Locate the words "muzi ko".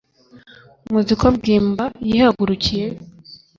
0.91-1.27